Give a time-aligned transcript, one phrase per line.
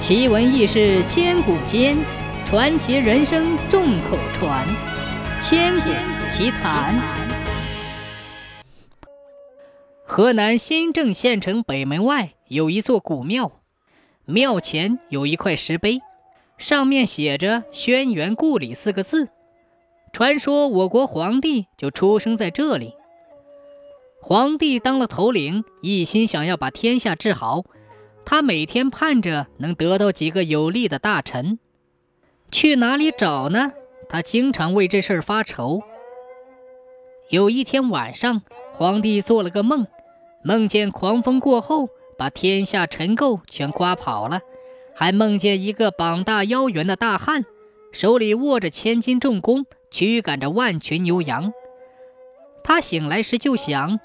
[0.00, 1.94] 奇闻异事千古间，
[2.46, 4.66] 传奇人生众口传。
[5.42, 5.90] 千古
[6.30, 6.98] 奇谈。
[10.06, 13.52] 河南新郑县城北门外有一座古庙，
[14.24, 16.00] 庙前有一块石碑，
[16.56, 19.28] 上面写着“轩辕故里”四个字。
[20.14, 22.94] 传说我国皇帝就出生在这里。
[24.22, 27.64] 皇帝当了头领，一心想要把天下治好。
[28.30, 31.58] 他每天盼着能得到几个有力的大臣，
[32.52, 33.72] 去哪里找呢？
[34.08, 35.80] 他经常为这事儿发愁。
[37.30, 39.84] 有一天晚上，皇帝做了个梦，
[40.44, 44.42] 梦见狂风过后把天下尘垢全刮跑了，
[44.94, 47.44] 还梦见一个膀大腰圆的大汉，
[47.90, 51.52] 手里握着千斤重弓，驱赶着万群牛羊。
[52.62, 53.98] 他醒来时就想。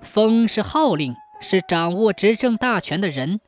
[0.00, 3.42] 风是号令，是掌握执政大权的人。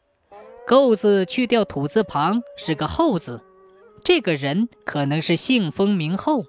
[0.71, 3.43] 构字去掉土字旁，是个后字。
[4.05, 6.45] 这个人可能是姓封名后。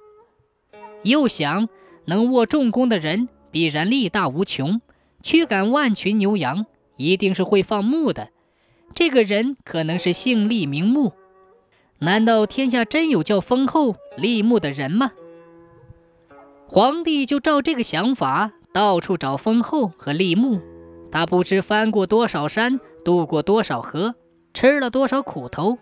[1.02, 1.68] 又想，
[2.06, 4.80] 能握重弓的人必然力大无穷，
[5.24, 8.30] 驱赶万群牛羊，一定是会放牧的。
[8.94, 11.14] 这个人可能是姓厉名牧。
[11.98, 15.14] 难道天下真有叫封后立牧的人吗？
[16.68, 18.52] 皇帝就照这个想法。
[18.72, 20.62] 到处找封后和立木，
[21.12, 24.16] 他不知翻过多少山，渡过多少河，
[24.54, 25.78] 吃了多少苦头。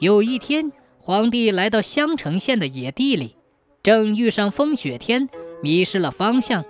[0.00, 3.36] 有一天，皇帝来到襄城县的野地里，
[3.82, 5.28] 正遇上风雪天，
[5.62, 6.64] 迷失了方向，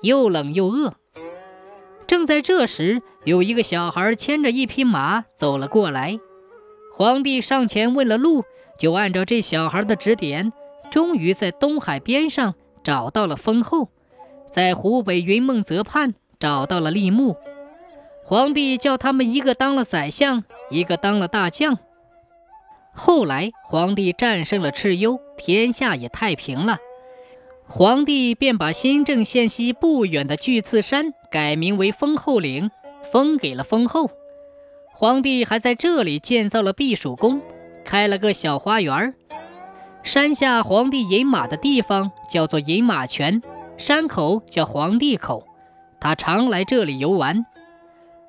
[0.00, 0.94] 又冷又饿。
[2.06, 6.18] 正在这时，有一个小孩牵着一匹马走了过来。
[6.94, 8.44] 皇帝上前问了路，
[8.78, 10.52] 就按照这小孩的指点，
[10.90, 13.88] 终于在东海边上找到了封后。
[14.50, 17.36] 在湖北云梦泽畔找到了立木，
[18.24, 21.78] 皇帝叫他们一个当了宰相，一个当了大将。
[22.92, 26.78] 后来皇帝战胜了蚩尤，天下也太平了。
[27.68, 32.72] 皇帝便把新郑县西不远的巨刺山改名为封后岭，
[33.12, 34.10] 封给了封后。
[34.92, 37.40] 皇帝还在这里建造了避暑宫，
[37.84, 39.14] 开了个小花园。
[40.02, 43.40] 山下皇帝饮马的地方叫做饮马泉。
[43.78, 45.46] 山口叫皇帝口，
[46.02, 47.46] 他常来这里游玩。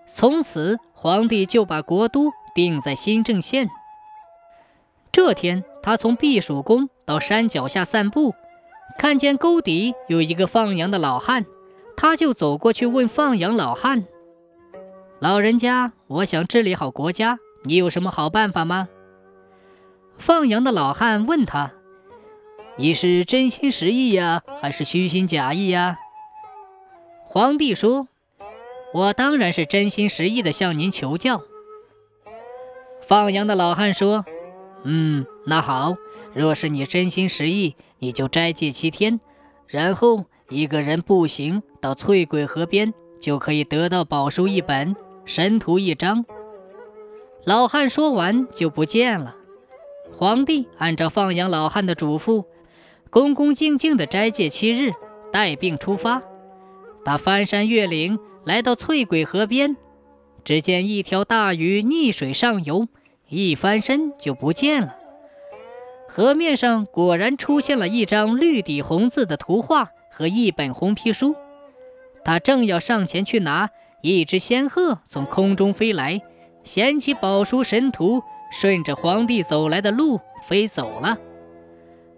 [0.06, 3.68] 从此，皇帝就把国都定在新郑县。
[5.12, 8.36] 这天，他从避暑宫到山脚下散步，
[9.00, 11.48] 看见沟底有一个放羊的老汉，
[11.98, 14.06] 他就走过去问放羊老汉
[15.18, 18.88] ：“老人家，我想治理好国家，你有什么好办法吗？”
[20.20, 21.72] 放羊的老汉问他。
[22.78, 25.98] 你是真心实意呀，还是虚心假意呀？
[27.34, 28.10] 皇帝说
[28.94, 31.42] ：“我当然是真心实意的向您求教。”
[33.02, 34.24] 放羊的老汉说
[34.86, 35.96] ：“嗯，那好，
[36.36, 39.20] 若是你真心实意，你就斋戒七天，
[39.66, 44.96] 然后一个人步行到翠鬼河边，就可以得到宝书一本，
[45.26, 46.26] 神图一张。”
[47.46, 49.36] 老汉说完就不见了。
[50.16, 52.46] 皇帝按照放羊老汉的嘱咐。
[53.10, 54.92] 恭恭敬敬地斋戒七日，
[55.32, 56.22] 带病出发。
[57.06, 59.76] 他翻山越岭，来到翠鬼河边，
[60.44, 62.88] 只见一条大鱼逆水上游，
[63.30, 64.96] 一翻身就不见了。
[66.08, 71.36] 河面上果然出现了一张绿底红字的图画和一本红皮书。
[72.24, 73.70] 他正要上前去拿，
[74.02, 76.22] 一只仙鹤从空中飞来，
[76.64, 78.22] 衔起宝书神图，
[78.52, 81.18] 顺着皇帝走来的路飞走了。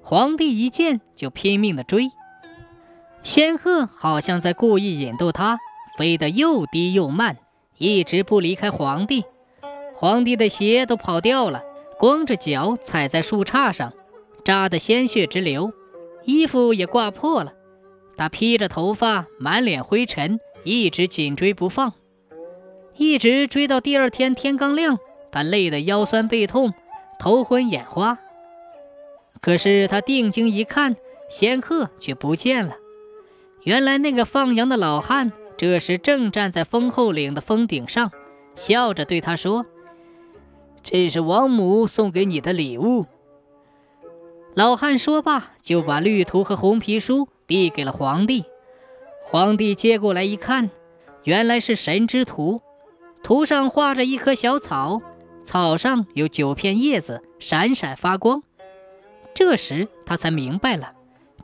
[0.03, 2.09] 皇帝一见就拼命地追，
[3.25, 5.58] 仙鹤好像在故意引逗他，
[5.97, 7.38] 飞得又低又慢，
[7.80, 9.25] 一直不离开皇帝。
[9.96, 11.63] 皇帝的鞋都跑掉了，
[11.97, 13.94] 光着脚踩在树杈上，
[14.44, 15.74] 扎得鲜血直流，
[16.24, 17.53] 衣服也挂破了。
[18.16, 21.94] 他披着头发，满脸灰尘，一直紧追不放，
[22.96, 25.00] 一直追到第二天天刚亮，
[25.31, 26.75] 他累得腰酸背痛，
[27.18, 28.19] 头昏眼花。
[29.42, 30.95] 可是他定睛一看，
[31.28, 32.75] 仙鹤却不见了。
[33.65, 38.12] 原来那个放羊的老汉这时正站在丰后岭的峰顶上，
[38.53, 39.65] 笑着对他说
[40.83, 43.07] ：“这是王母送给你的礼物。”
[44.53, 48.45] 老汉说罢，就把绿图和红皮书递给了皇帝。
[49.23, 50.69] 皇帝接过来一看，
[51.23, 52.61] 原来是神之图，
[53.23, 55.01] 图上画着一棵小草，
[55.44, 58.44] 草上有九片叶子，闪闪发光。
[59.33, 60.94] 这时他才明白了，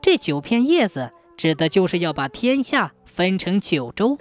[0.03, 4.19] 这九片叶子指的就是要把天下分成九州。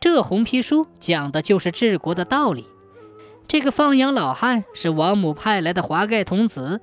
[0.00, 2.66] 这红皮书讲的就是治国的道理。
[3.46, 6.80] 这个放羊老汉是王母派来的华盖童子，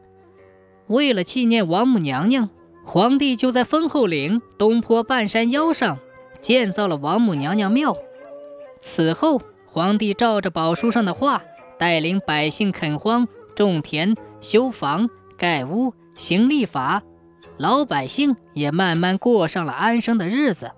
[0.86, 2.52] 为了纪念王母娘娘，
[2.86, 5.98] 皇帝就在封后岭东坡半山腰上
[6.40, 7.98] 建造了王母娘娘庙。
[8.80, 11.42] 此后，皇帝照着宝书上的话，
[11.80, 17.02] 带领百姓垦荒、种田、修房、盖屋、行立法，
[17.58, 20.72] 老百姓也慢慢过上了安生的日子。